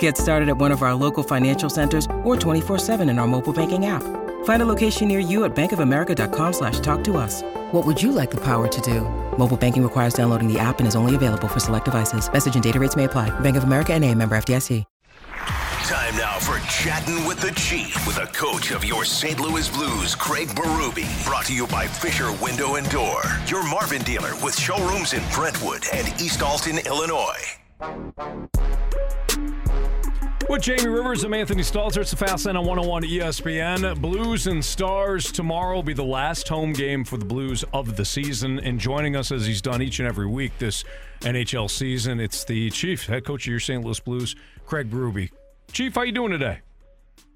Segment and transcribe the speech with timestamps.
[0.00, 3.86] Get started at one of our local financial centers or 24-7 in our mobile banking
[3.86, 4.02] app.
[4.44, 7.42] Find a location near you at bankofamerica.com slash talk to us.
[7.72, 9.02] What would you like the power to do?
[9.38, 12.30] Mobile banking requires downloading the app and is only available for select devices.
[12.30, 13.28] Message and data rates may apply.
[13.40, 14.84] Bank of America and a member FDIC.
[15.90, 19.40] Time now for Chatting with the Chief with a coach of your St.
[19.40, 21.26] Louis Blues, Craig Berube.
[21.26, 25.84] Brought to you by Fisher Window and Door, your Marvin dealer with showrooms in Brentwood
[25.92, 27.58] and East Alton, Illinois.
[30.50, 31.98] With Jamie Rivers, I'm Anthony Stalter.
[31.98, 34.00] It's the Fast Lane on 101 ESPN.
[34.00, 38.04] Blues and Stars tomorrow will be the last home game for the Blues of the
[38.04, 38.58] season.
[38.58, 40.82] And joining us as he's done each and every week this
[41.20, 43.84] NHL season, it's the Chief, head coach of your St.
[43.84, 44.34] Louis Blues,
[44.66, 45.30] Craig Berube.
[45.70, 46.58] Chief, how you doing today?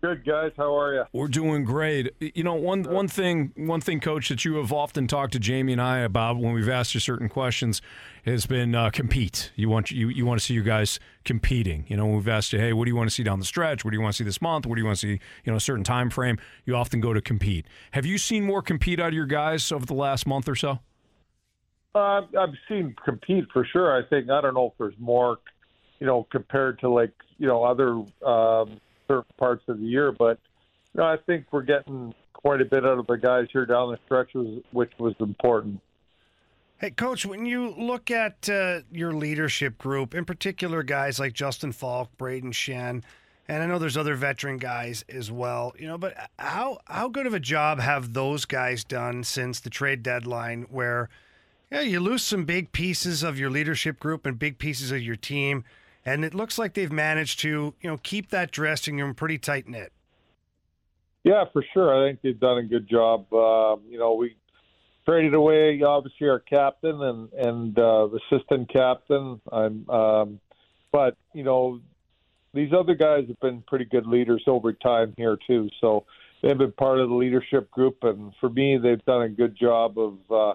[0.00, 1.04] Good guys, how are you?
[1.12, 2.14] We're doing great.
[2.20, 5.72] You know, one one thing, one thing, Coach, that you have often talked to Jamie
[5.72, 7.82] and I about when we've asked you certain questions
[8.24, 9.50] has been uh, compete.
[9.56, 11.84] You want you you want to see you guys competing.
[11.88, 13.44] You know, when we've asked you, hey, what do you want to see down the
[13.44, 13.84] stretch?
[13.84, 14.66] What do you want to see this month?
[14.66, 15.20] What do you want to see?
[15.44, 16.38] You know, a certain time frame.
[16.64, 17.66] You often go to compete.
[17.90, 20.78] Have you seen more compete out of your guys over the last month or so?
[21.96, 24.00] Uh, I've seen compete for sure.
[24.00, 25.38] I think I don't know if there's more,
[25.98, 28.04] you know, compared to like you know other.
[28.24, 30.12] Um, certain parts of the year.
[30.12, 30.38] But
[30.94, 33.90] you know, I think we're getting quite a bit out of the guys here down
[33.90, 34.30] the stretch,
[34.72, 35.80] which was important.
[36.78, 41.72] Hey, Coach, when you look at uh, your leadership group, in particular guys like Justin
[41.72, 43.02] Faulk, Brayden Schenn,
[43.48, 47.26] and I know there's other veteran guys as well, you know, but how how good
[47.26, 51.08] of a job have those guys done since the trade deadline where
[51.72, 55.16] yeah, you lose some big pieces of your leadership group and big pieces of your
[55.16, 55.64] team
[56.08, 59.68] and it looks like they've managed to you know keep that dressing room pretty tight
[59.68, 59.92] knit.
[61.24, 61.94] Yeah, for sure.
[61.94, 63.32] I think they've done a good job.
[63.32, 64.36] Uh, you know, we
[65.04, 69.40] traded away obviously our captain and and uh, assistant captain.
[69.52, 70.40] I'm, um,
[70.92, 71.80] but you know,
[72.54, 75.68] these other guys have been pretty good leaders over time here too.
[75.80, 76.06] So
[76.42, 79.98] they've been part of the leadership group, and for me, they've done a good job
[79.98, 80.18] of.
[80.30, 80.54] Uh,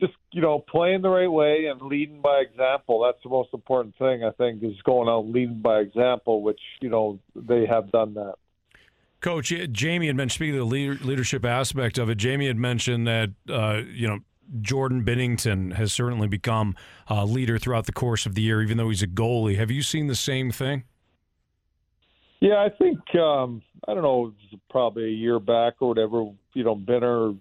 [0.00, 3.02] just you know playing the right way and leading by example.
[3.04, 6.88] That's the most important thing I think is going out leading by example, which you
[6.88, 8.34] know they have done that.
[9.20, 12.16] Coach Jamie had mentioned speaking of the leadership aspect of it.
[12.16, 14.18] Jamie had mentioned that uh, you know
[14.60, 16.76] Jordan Binnington has certainly become
[17.08, 19.56] a leader throughout the course of the year, even though he's a goalie.
[19.56, 20.84] Have you seen the same thing?
[22.40, 24.34] Yeah, I think um, I don't know,
[24.68, 26.26] probably a year back or whatever.
[26.52, 27.36] You know, Binner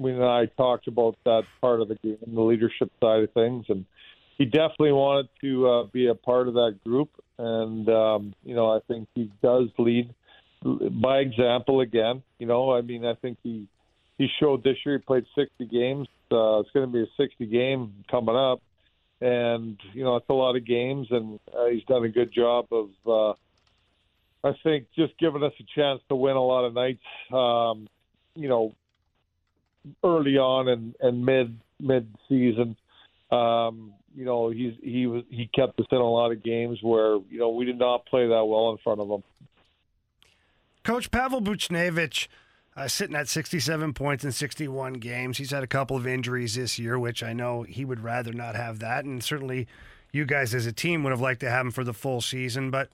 [0.00, 3.66] we and I talked about that part of the game, the leadership side of things,
[3.68, 3.84] and
[4.38, 7.10] he definitely wanted to uh, be a part of that group.
[7.38, 10.14] And um, you know, I think he does lead
[10.62, 12.22] by example again.
[12.38, 13.66] You know, I mean, I think he
[14.16, 14.98] he showed this year.
[14.98, 16.08] He played 60 games.
[16.32, 18.62] Uh, it's going to be a 60 game coming up,
[19.20, 22.66] and you know, it's a lot of games, and uh, he's done a good job
[22.72, 22.88] of.
[23.06, 23.34] Uh,
[24.42, 27.02] I think just giving us a chance to win a lot of nights.
[27.30, 27.88] Um,
[28.34, 28.72] you know,
[30.04, 32.76] early on and, and mid mid season.
[33.30, 37.18] Um, you know, he's he was he kept us in a lot of games where
[37.30, 39.22] you know we did not play that well in front of him.
[40.82, 42.26] Coach Pavel Buchnevich,
[42.74, 45.38] uh, sitting at 67 points in 61 games.
[45.38, 48.56] He's had a couple of injuries this year, which I know he would rather not
[48.56, 49.68] have that, and certainly
[50.12, 52.70] you guys as a team would have liked to have him for the full season.
[52.70, 52.88] But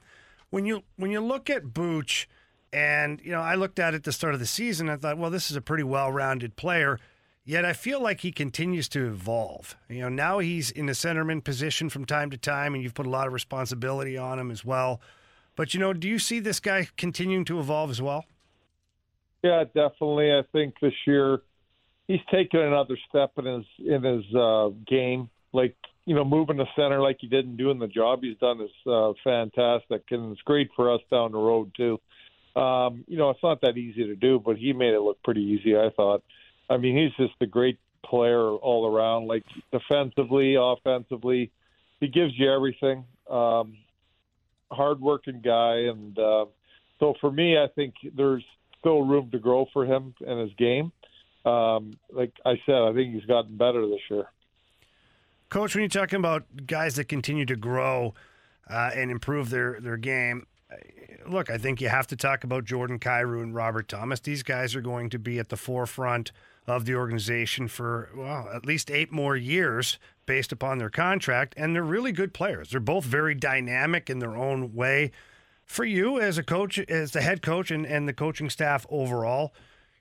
[0.51, 2.29] when you when you look at Booch
[2.73, 4.89] and, you know, I looked at it at the start of the season.
[4.89, 6.99] I thought, well, this is a pretty well rounded player.
[7.45, 9.77] Yet I feel like he continues to evolve.
[9.89, 13.07] You know, now he's in the centerman position from time to time, and you've put
[13.07, 15.01] a lot of responsibility on him as well.
[15.55, 18.25] But, you know, do you see this guy continuing to evolve as well?
[19.45, 20.33] Yeah, definitely.
[20.33, 21.41] I think this year
[22.09, 25.31] he's taken another step in his in his uh, game.
[25.53, 28.61] Like you know, moving the center like he didn't do in the job he's done
[28.61, 32.01] is uh, fantastic, and it's great for us down the road too.
[32.57, 35.43] Um, you know, it's not that easy to do, but he made it look pretty
[35.43, 35.77] easy.
[35.77, 36.23] I thought.
[36.69, 39.29] I mean, he's just a great player all around.
[39.29, 41.53] Like defensively, offensively,
[42.01, 43.05] he gives you everything.
[43.31, 43.77] Um,
[44.71, 46.47] hardworking guy, and uh,
[46.99, 48.45] so for me, I think there's
[48.81, 50.93] still room to grow for him in his game.
[51.45, 54.27] Um, like I said, I think he's gotten better this year.
[55.49, 58.15] Coach, when you're talking about guys that continue to grow,
[58.69, 60.47] uh, and improve their their game.
[61.29, 64.21] Look, I think you have to talk about Jordan Kyrou and Robert Thomas.
[64.21, 66.31] These guys are going to be at the forefront
[66.67, 71.75] of the organization for well at least eight more years based upon their contract, and
[71.75, 72.71] they're really good players.
[72.71, 75.13] They're both very dynamic in their own way.
[75.65, 79.53] For you as a coach, as the head coach, and, and the coaching staff overall,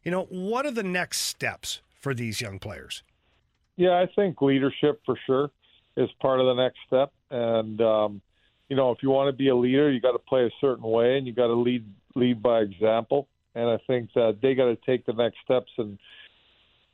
[0.03, 3.03] you know what are the next steps for these young players?
[3.77, 5.51] Yeah, I think leadership for sure
[5.97, 8.21] is part of the next step, and um,
[8.69, 10.83] you know if you want to be a leader, you got to play a certain
[10.83, 11.85] way, and you got to lead
[12.15, 13.27] lead by example.
[13.53, 15.97] And I think that they got to take the next steps and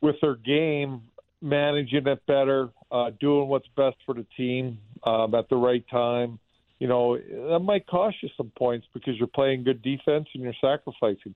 [0.01, 1.01] with their game,
[1.41, 6.39] managing it better, uh, doing what's best for the team um, at the right time.
[6.79, 10.53] You know, that might cost you some points because you're playing good defense and you're
[10.59, 11.35] sacrificing.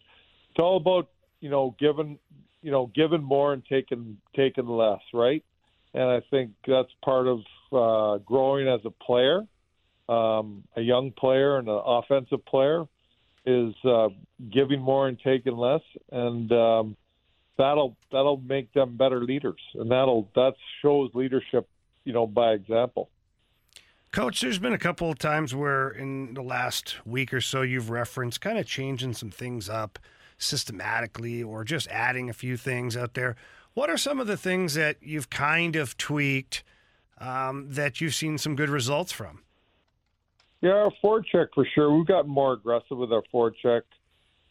[0.49, 1.09] It's all about
[1.39, 2.17] you know giving
[2.61, 5.43] you know giving more and taking taking less, right?
[5.93, 7.39] And I think that's part of
[7.71, 9.43] uh, growing as a player,
[10.09, 12.85] um, a young player and an offensive player,
[13.45, 14.09] is uh,
[14.51, 15.81] giving more and taking less.
[16.11, 16.97] And um,
[17.57, 21.67] that'll that'll make them better leaders, and that'll that shows leadership,
[22.03, 23.09] you know, by example.
[24.11, 27.89] Coach, there's been a couple of times where in the last week or so you've
[27.89, 29.99] referenced kind of changing some things up
[30.37, 33.35] systematically or just adding a few things out there.
[33.73, 36.63] What are some of the things that you've kind of tweaked
[37.17, 39.41] um, that you've seen some good results from?
[40.65, 41.95] Yeah, our forecheck for sure.
[41.95, 43.83] We've gotten more aggressive with our forecheck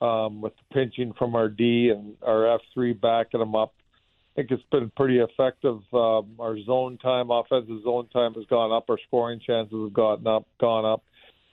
[0.01, 3.75] um, with the pinching from our D and our F3 backing them up.
[3.83, 5.81] I think it's been pretty effective.
[5.93, 8.85] Um, our zone time, offensive zone time has gone up.
[8.89, 11.03] Our scoring chances have gotten up, gone up.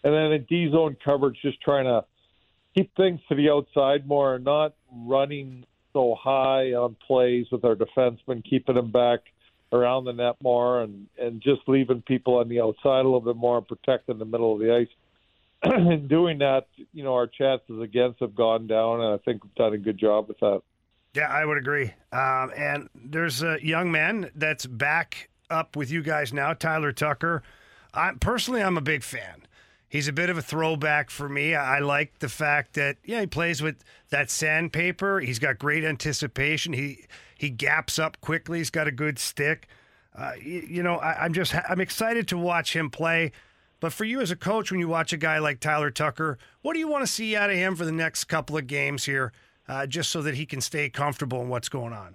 [0.03, 2.05] And then in D zone coverage, just trying to
[2.77, 8.47] keep things to the outside more, not running so high on plays with our defensemen,
[8.47, 9.21] keeping them back
[9.71, 13.35] around the net more, and and just leaving people on the outside a little bit
[13.35, 14.87] more and protecting the middle of the ice.
[15.63, 19.53] in doing that, you know, our chances against have gone down, and I think we've
[19.55, 20.61] done a good job with that.
[21.13, 21.93] Yeah, I would agree.
[22.11, 27.43] Um, and there's a young man that's back up with you guys now, Tyler Tucker.
[27.93, 29.45] I personally, I'm a big fan.
[29.87, 31.53] He's a bit of a throwback for me.
[31.53, 35.19] I like the fact that yeah, he plays with that sandpaper.
[35.19, 36.71] He's got great anticipation.
[36.71, 37.05] He
[37.41, 38.59] he gaps up quickly.
[38.59, 39.67] He's got a good stick.
[40.15, 43.31] Uh, you, you, know, I, I'm just I'm excited to watch him play.
[43.79, 46.73] But for you as a coach, when you watch a guy like Tyler Tucker, what
[46.73, 49.33] do you want to see out of him for the next couple of games here,
[49.67, 52.13] uh, just so that he can stay comfortable in what's going on?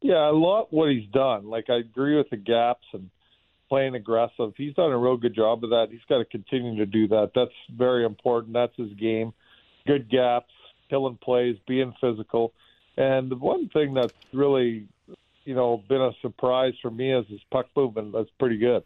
[0.00, 1.50] Yeah, I love what he's done.
[1.50, 3.10] Like I agree with the gaps and
[3.68, 4.52] playing aggressive.
[4.56, 5.88] He's done a real good job of that.
[5.90, 7.32] He's got to continue to do that.
[7.34, 8.52] That's very important.
[8.52, 9.32] That's his game.
[9.88, 10.52] Good gaps,
[10.88, 12.52] killing plays, being physical.
[12.96, 14.88] And the one thing that's really,
[15.44, 18.12] you know, been a surprise for me is his puck movement.
[18.12, 18.84] That's pretty good.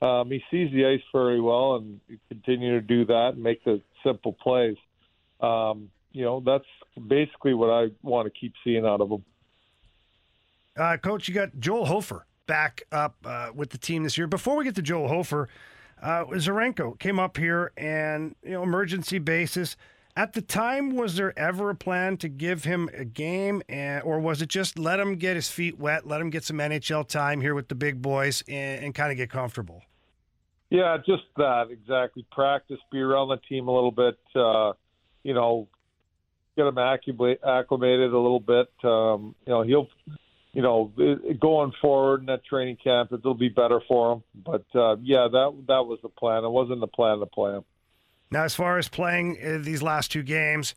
[0.00, 3.80] Um, he sees the ice very well, and continue to do that and make the
[4.04, 4.76] simple plays.
[5.40, 6.64] Um, you know, that's
[7.08, 9.24] basically what I want to keep seeing out of him.
[10.76, 14.26] Uh, Coach, you got Joel Hofer back up uh, with the team this year.
[14.26, 15.48] Before we get to Joel Hofer,
[16.02, 19.76] uh, Zherenko came up here and you know emergency basis.
[20.14, 24.20] At the time, was there ever a plan to give him a game, and, or
[24.20, 27.40] was it just let him get his feet wet, let him get some NHL time
[27.40, 29.82] here with the big boys, and, and kind of get comfortable?
[30.68, 32.26] Yeah, just that exactly.
[32.30, 34.18] Practice, be around the team a little bit.
[34.34, 34.72] Uh,
[35.22, 35.68] you know,
[36.56, 38.68] get him acclimated a little bit.
[38.84, 39.88] Um, you know, he'll,
[40.52, 40.92] you know,
[41.40, 44.22] going forward in that training camp, it'll be better for him.
[44.34, 46.44] But uh, yeah, that that was the plan.
[46.44, 47.64] It wasn't the plan to play him.
[48.32, 50.74] Now, as far as playing uh, these last two games,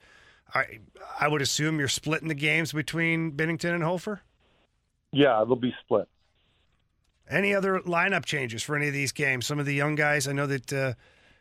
[0.53, 0.79] I
[1.19, 4.21] I would assume you're splitting the games between Binnington and Hofer.
[5.13, 6.09] Yeah, it'll be split.
[7.29, 9.45] Any other lineup changes for any of these games?
[9.45, 10.27] Some of the young guys.
[10.27, 10.93] I know that uh,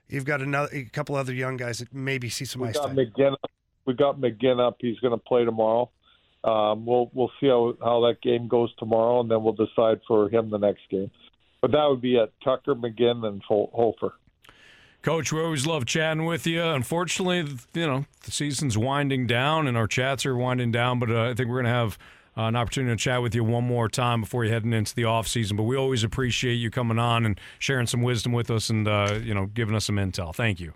[0.08, 2.86] you've got another a couple other young guys that maybe see some we ice got
[2.86, 2.96] time.
[2.96, 3.34] McGing,
[3.84, 4.76] we got McGing up.
[4.78, 5.90] He's going to play tomorrow.
[6.44, 10.28] Um, we'll we'll see how how that game goes tomorrow, and then we'll decide for
[10.28, 11.10] him the next game.
[11.60, 14.12] But that would be at Tucker, McGing, and Hofer.
[15.04, 16.62] Coach, we always love chatting with you.
[16.62, 17.44] Unfortunately,
[17.74, 20.98] you know the season's winding down, and our chats are winding down.
[20.98, 21.98] But uh, I think we're going to have
[22.38, 25.04] uh, an opportunity to chat with you one more time before you're heading into the
[25.04, 25.58] off season.
[25.58, 29.18] But we always appreciate you coming on and sharing some wisdom with us, and uh,
[29.22, 30.34] you know, giving us some intel.
[30.34, 30.72] Thank you.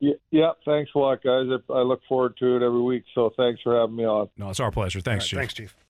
[0.00, 1.46] Yeah, yeah, thanks a lot, guys.
[1.70, 3.04] I look forward to it every week.
[3.14, 4.28] So thanks for having me on.
[4.36, 5.00] No, it's our pleasure.
[5.00, 5.38] Thanks, right, Chief.
[5.38, 5.81] Thanks, Chief.